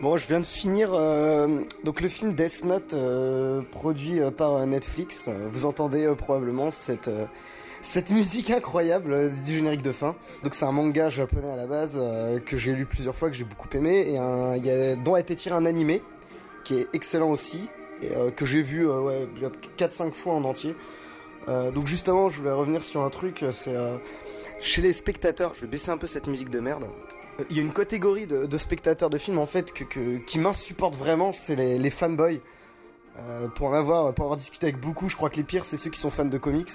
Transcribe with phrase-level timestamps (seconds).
[0.00, 4.64] Bon, je viens de finir euh, donc le film Death Note euh, produit euh, par
[4.64, 5.28] Netflix.
[5.52, 7.10] Vous entendez probablement cette
[7.82, 10.14] cette musique incroyable du générique de fin.
[10.44, 11.98] Donc c'est un manga japonais à la base
[12.46, 14.56] que j'ai lu plusieurs fois que j'ai beaucoup aimé et un,
[15.02, 16.00] dont a été tiré un animé
[16.62, 17.68] qui est excellent aussi
[18.00, 19.28] et que j'ai vu ouais
[19.78, 20.76] 4-5 fois en entier.
[21.46, 23.76] donc juste avant, je voulais revenir sur un truc, c'est
[24.60, 25.54] chez les spectateurs.
[25.54, 26.84] Je vais baisser un peu cette musique de merde
[27.50, 31.32] il y a une catégorie de, spectateurs de films en fait que, qui m'insupportent vraiment,
[31.32, 32.40] c'est les, fanboys.
[33.18, 35.76] Euh, pour en avoir, pour avoir discuté avec beaucoup, je crois que les pires c'est
[35.76, 36.70] ceux qui sont fans de comics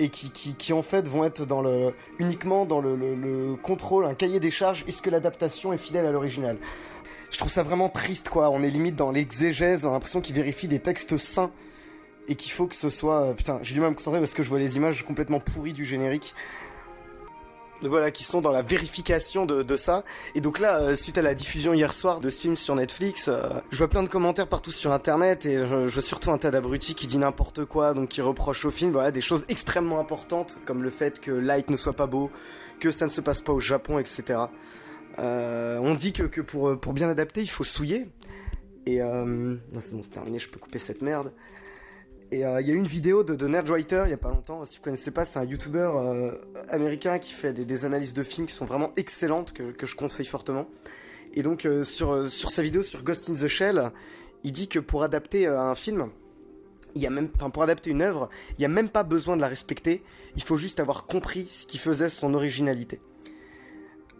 [0.00, 4.50] et qui, en fait vont être dans le uniquement dans le, contrôle, un cahier des
[4.50, 4.84] charges.
[4.86, 6.56] Est-ce que l'adaptation est fidèle à l'original?
[7.30, 8.50] Je trouve ça vraiment triste quoi.
[8.50, 11.50] On est limite dans l'exégèse, on a l'impression qu'ils vérifient des textes sains
[12.28, 13.22] et qu'il faut que ce soit.
[13.22, 15.40] Euh, putain, j'ai du mal à me concentrer parce que je vois les images complètement
[15.40, 16.34] pourries du générique
[17.82, 20.04] voilà, qui sont dans la vérification de, ça.
[20.34, 23.28] Et donc là, euh, suite à la diffusion hier soir de ce film sur Netflix,
[23.28, 26.50] euh, je vois plein de commentaires partout sur Internet et je, vois surtout un tas
[26.50, 30.58] d'abrutis qui dit n'importe quoi, donc qui reprochent au film, voilà, des choses extrêmement importantes
[30.64, 32.30] comme le fait que Light ne soit pas beau,
[32.80, 34.40] que ça ne se passe pas au Japon, etc.
[35.18, 38.08] Euh, on dit que, que pour, pour bien adapter, il faut souiller.
[38.86, 41.30] Et non, c'est bon, c'est terminé, je peux couper cette merde.
[42.30, 44.28] Et euh, il y a eu une vidéo de, de Nerdwriter il y a pas
[44.28, 44.64] longtemps.
[44.64, 46.32] Si vous connaissez pas, c'est un YouTuber euh,
[46.68, 50.66] américain qui fait des, analyses de films qui sont vraiment excellentes que, je conseille fortement.
[51.34, 53.90] Et donc euh, sur sur sa vidéo sur Ghost in the Shell,
[54.44, 56.10] il dit que pour adapter un film,
[56.94, 59.40] il y a même, pour adapter une œuvre, il n'y a même pas besoin de
[59.40, 60.02] la respecter.
[60.36, 63.00] Il faut juste avoir compris ce qui faisait son originalité.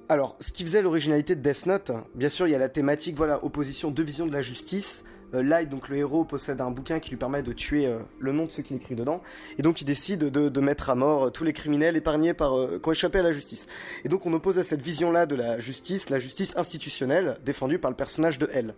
[0.09, 3.17] Alors, ce qui faisait l'originalité de Death Note, bien sûr, il y a la thématique,
[3.17, 7.11] voilà, opposition, deux visions de la justice, Light, donc le héros, possède un bouquin qui
[7.11, 9.23] lui permet de tuer euh, le nom de ceux qu'il écrit dedans,
[9.59, 12.89] et donc il décide de, mettre à mort euh, tous les criminels épargnés par qui
[12.89, 13.67] ont échappé à la justice.
[14.05, 17.91] Et donc on oppose à cette vision-là de la justice, la justice institutionnelle, défendue par
[17.91, 18.75] le personnage de L,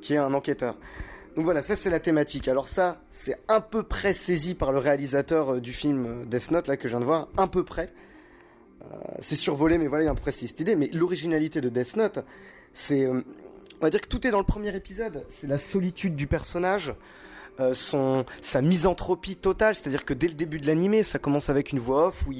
[0.00, 0.76] qui est un enquêteur.
[1.36, 2.48] Donc voilà, ça c'est la thématique.
[2.48, 6.76] Alors ça, c'est un peu près saisi par le réalisateur du film Death Note, là,
[6.76, 7.92] que je viens de voir, un peu près.
[9.20, 10.74] c'est survolé, mais voilà, il y a un peu près cette idée.
[10.74, 12.18] Mais l'originalité de Death Note,
[12.72, 13.08] c'est
[13.80, 15.24] on va dire que tout est dans le premier épisode.
[15.30, 16.92] C'est la solitude du personnage,
[17.60, 21.72] euh, son sa misanthropie totale, c'est-à-dire que dès le début de l'animé, ça commence avec
[21.72, 22.32] une voix off où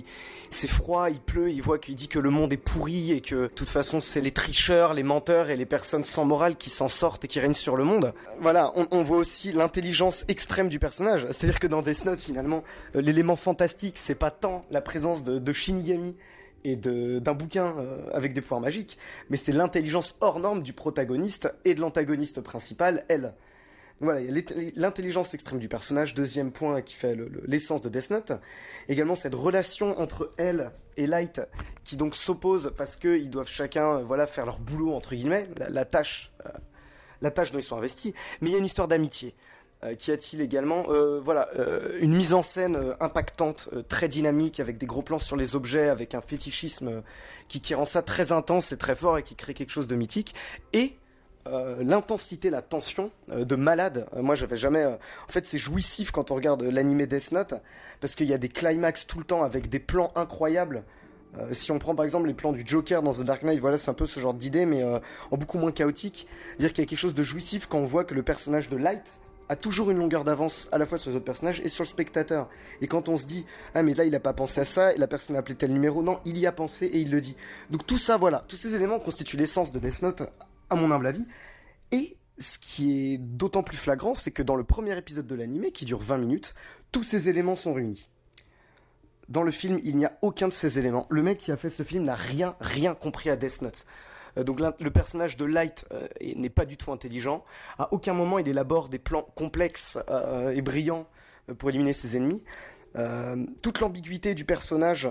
[0.51, 3.35] c'est froid, il pleut, il voit qu'il dit que le monde est pourri et que
[3.43, 6.89] de toute façon c'est les tricheurs, les menteurs et les personnes sans morale qui s'en
[6.89, 8.13] sortent et qui règnent sur le monde.
[8.41, 12.65] Voilà, on, voit aussi l'intelligence extrême du personnage, c'est-à-dire que dans Death Note finalement,
[12.97, 16.17] euh, l'élément fantastique c'est pas tant la présence de, de Shinigami
[16.65, 18.99] et d'un bouquin euh, avec des pouvoirs magiques,
[19.29, 23.35] mais c'est l'intelligence hors norme du protagoniste et de l'antagoniste principal, elle.
[24.03, 24.21] Voilà,
[24.77, 27.15] l'intelligence extrême du personnage, deuxième point qui fait
[27.47, 28.33] l'essence de Death Note.
[28.89, 31.43] Également cette relation entre elle et Light,
[31.85, 35.85] qui donc s'oppose parce qu'ils doivent chacun, euh, voilà, faire leur boulot entre guillemets, la,
[35.85, 36.51] tâche, euh,
[37.21, 38.15] la tâche dont ils sont investis.
[38.41, 39.35] Mais il y a une histoire d'amitié.
[39.83, 44.77] Euh, qui a-t-il également euh, Voilà, euh, une mise en scène impactante, très dynamique, avec
[44.77, 47.03] des gros plans sur les objets, avec un fétichisme
[47.49, 50.35] qui, rend ça très intense et très fort et qui crée quelque chose de mythique.
[50.73, 50.97] Et
[51.81, 54.07] l'intensité, la tension de malade.
[54.15, 54.85] moi, j'avais jamais.
[54.85, 54.99] en
[55.29, 57.55] fait, c'est jouissif quand on regarde l'animé Death Note
[58.01, 60.85] parce qu'il y a des climax tout le temps avec des plans incroyables.
[61.53, 63.91] si on prend par exemple les plans du Joker dans The Dark Knight, voilà, c'est
[63.91, 66.29] un peu ce genre d'idée, mais en beaucoup moins chaotique.
[66.61, 68.77] Dire qu'il y a quelque chose de jouissif quand on voit que le personnage de
[68.77, 69.19] Light,
[69.51, 71.89] a toujours une longueur d'avance à la fois sur les autres personnages et sur le
[71.89, 72.49] spectateur.
[72.81, 73.45] Et quand on se dit
[73.75, 75.73] ah mais là il a pas pensé à ça, et la personne a appelé tel
[75.73, 77.37] numéro, non, il y a pensé et il le dit.
[77.69, 80.23] Donc tout ça voilà, tous ces éléments constituent l'essence de Death Note
[80.71, 81.27] à mon humble avis.
[81.91, 85.73] Et ce qui est d'autant plus flagrant, c'est que dans le premier épisode de l'anime
[85.73, 86.55] qui dure 20 minutes,
[86.93, 88.09] tous ces éléments sont réunis.
[89.29, 91.07] Dans le film, il n'y a aucun de ces éléments.
[91.11, 93.85] Le mec qui a fait ce film n'a rien, rien compris à Death Note.
[94.37, 97.45] Euh, donc le personnage de Light euh, n'est pas du tout intelligent.
[97.79, 101.07] À aucun moment il élabore des plans complexes euh, et brillants
[101.59, 102.43] pour éliminer ses ennemis.
[103.63, 105.09] toute l'ambiguïté du personnage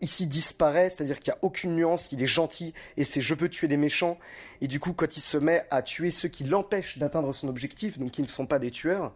[0.00, 3.48] ici disparaît, c'est-à-dire qu'il n'y a aucune nuance, il est gentil et c'est je veux
[3.48, 4.18] tuer des méchants,
[4.60, 7.98] et du coup quand il se met à tuer ceux qui l'empêchent d'atteindre son objectif,
[7.98, 9.12] donc qui ne sont pas des tueurs,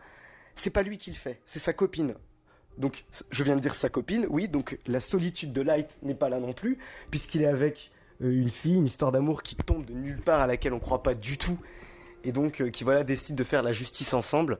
[0.55, 2.15] c'est pas lui qui le fait, c'est sa copine.
[2.79, 6.29] Donc je viens de dire sa copine, oui, donc la solitude de Light n'est pas
[6.29, 6.79] là non plus,
[7.11, 7.91] puisqu'il est avec
[8.21, 11.15] une fille, une histoire d'amour qui tombe de nulle part à laquelle on croit pas
[11.15, 11.59] du tout
[12.25, 14.59] et donc euh, qui voilà décide de faire la justice ensemble.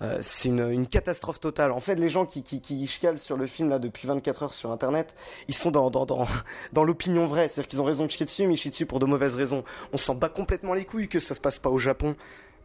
[0.00, 1.72] Euh, c'est une, catastrophe totale.
[1.72, 4.70] En fait, les gens qui, qui, qui sur le film là depuis 24 heures sur
[4.70, 5.14] Internet,
[5.48, 5.70] ils sont
[6.72, 7.48] dans l'opinion vraie.
[7.48, 9.64] C'est-à-dire qu'ils ont raison de chier dessus, mais ils chient dessus pour de mauvaises raisons.
[9.92, 12.14] On s'en bat complètement les couilles que ça se passe pas au Japon.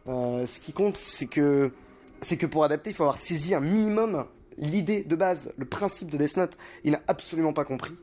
[0.06, 1.72] Euh, ce qui compte, c'est que
[2.20, 4.26] c'est que pour adapter, il faut avoir saisi un minimum
[4.56, 6.56] l'idée de base, le principe de Death Note.
[6.84, 7.94] Il n'a absolument pas compris.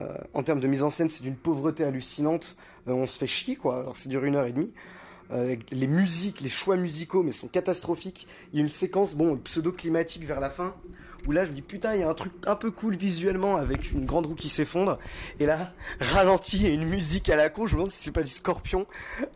[0.00, 2.56] Euh, en termes de mise en scène, c'est d'une pauvreté hallucinante.
[2.88, 3.80] Euh, on se fait chier, quoi.
[3.80, 4.72] Alors, c'est dure une heure et demie.
[5.70, 8.28] les musiques, les choix musicaux, mais sont catastrophiques.
[8.52, 10.74] Il y a une séquence, bon, pseudo-climatique vers la fin,
[11.26, 13.56] où là je me dis putain il y a un truc un peu cool visuellement
[13.56, 14.98] avec une grande roue qui s'effondre
[15.40, 18.22] et là ralenti et une musique à la con je me demande si c'est pas
[18.22, 18.86] du Scorpion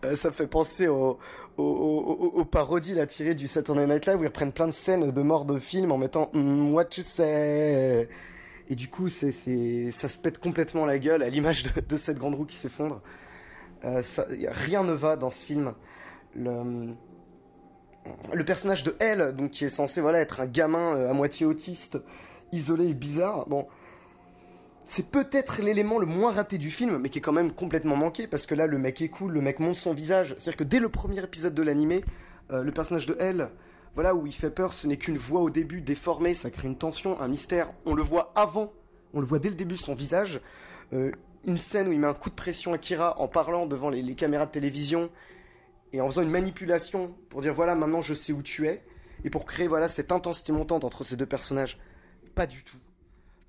[0.04, 1.19] euh, ça me fait penser aux
[1.56, 5.22] au, parodies là tirées du Saturday Night Live où ils reprennent plein de scènes de
[5.22, 8.08] morts de films en mettant mm, what you say?
[8.69, 9.32] Et du coup c'est
[9.91, 13.00] ça se pète complètement la gueule à l'image de, cette grande roue qui s'effondre
[13.85, 14.03] euh,
[14.49, 15.75] rien ne va dans ce film
[16.35, 16.94] le
[18.32, 21.47] le personnage de Elle, donc qui est censé voilà être un gamin euh, à moitié
[21.47, 21.99] autiste,
[22.53, 23.49] isolé et bizarre.
[23.49, 23.67] Bon,
[24.85, 28.26] c'est peut-être l'élément le moins raté du film, mais qui est quand même complètement manqué
[28.26, 30.35] parce que là le mec est cool, le mec monte son visage.
[30.38, 32.05] C'est-à-dire que dès le premier épisode de l'animé,
[32.50, 33.49] euh, le personnage de Elle,
[33.94, 36.79] voilà où il fait peur, ce n'est qu'une voix au début déformée, ça crée une
[36.79, 37.73] tension, un mystère.
[37.85, 38.73] On le voit avant,
[39.14, 40.40] on le voit dès le début son visage.
[40.93, 41.12] Euh,
[41.46, 44.14] une scène où il met un coup de pression à Kira en parlant devant les
[44.14, 45.11] caméras de télévision
[45.93, 48.85] et en faisant une manipulation pour dire voilà maintenant je sais où tu es
[49.25, 51.79] et pour créer voilà cette intensité montante entre ces deux personnages
[52.35, 52.76] pas du tout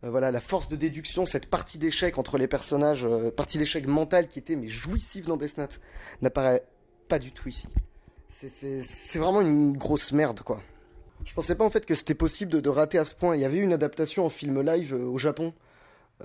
[0.03, 3.87] euh, voilà la force de déduction cette partie d'échec entre les personnages euh, partie d'échec
[3.87, 5.79] mentale qui était mais jouissive dans Death
[6.21, 6.63] n'apparaît
[7.07, 7.67] pas du tout ici
[8.47, 10.61] c'est vraiment une grosse merde quoi
[11.25, 13.45] je pensais pas en fait que c'était possible de, rater à ce point il y
[13.45, 15.53] avait une adaptation en film live euh, au Japon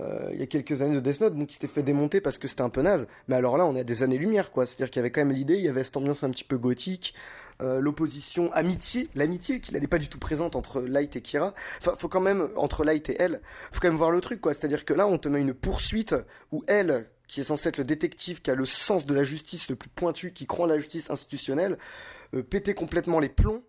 [0.01, 2.47] euh, il y a quelques années de Death Note, qui s'était fait démonter parce que
[2.47, 3.07] c'était un peu naze.
[3.27, 4.65] Mais alors là, on est à des années-lumière, quoi.
[4.65, 6.57] C'est-à-dire qu'il y avait quand même l'idée, il y avait cette ambiance un petit peu
[6.57, 7.13] gothique,
[7.61, 11.53] euh, l'opposition amitié, l'amitié qui n'est pas du tout présente entre Light et Kira.
[11.79, 13.41] Enfin, faut quand même entre Light et elle,
[13.71, 14.53] faut quand même voir le truc, quoi.
[14.53, 16.15] C'est-à-dire que là, on te met une poursuite
[16.51, 19.69] où elle, qui est censée être le détective, qui a le sens de la justice
[19.69, 21.77] le plus pointu, qui croit en la justice institutionnelle,
[22.33, 23.63] euh, péter complètement les plombs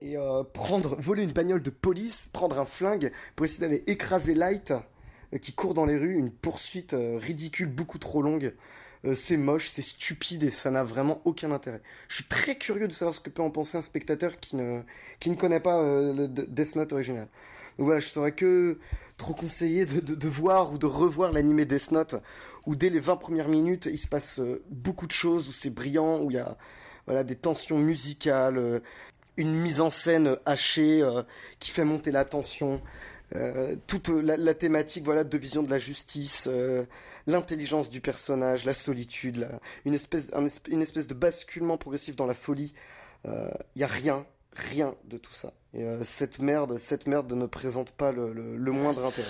[0.00, 4.34] et euh, prendre, voler une bagnole de police, prendre un flingue pour essayer d'aller écraser
[4.34, 4.72] Light
[5.34, 8.54] euh, qui court dans les rues, une poursuite ridicule, beaucoup trop longue.
[9.14, 11.80] C'est moche, c'est stupide et ça n'a vraiment aucun intérêt.
[12.08, 14.80] Je suis très curieux de savoir ce que peut en penser un spectateur qui ne,
[15.20, 17.28] qui ne connaît pas le Death Note original.
[17.78, 18.78] Donc voilà, je saurais que
[19.16, 22.16] trop conseiller de, de, voir ou de revoir l'animé Death Note,
[22.68, 26.20] où dès les 20 premières minutes, il se passe beaucoup de choses, où c'est brillant,
[26.20, 26.56] où il y a
[27.06, 28.82] voilà, des tensions musicales,
[29.36, 31.02] une mise en scène hachée
[31.58, 32.80] qui fait monter la tension.
[33.36, 36.84] Euh, toute la, thématique voilà de vision de la justice, euh,
[37.26, 39.48] l'intelligence du personnage, la solitude,
[39.84, 40.30] une, espèce,
[40.68, 42.72] une espèce de basculement progressif dans la folie.
[43.24, 44.24] Il euh, y a rien,
[44.54, 45.52] rien de tout ça.
[45.74, 48.32] Et cette merde, cette merde ne présente pas le,
[48.72, 49.28] moindre intérêt.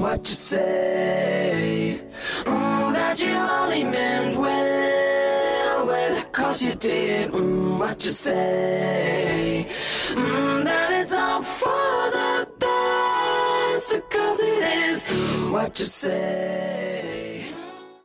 [0.00, 2.00] What you say,
[2.46, 7.32] oh, that you only meant well, well, cause you did.
[7.32, 9.66] Mm, what you say,
[10.10, 14.00] mm, that it's all for the best.
[14.10, 15.02] Cause it is
[15.50, 17.33] what you say?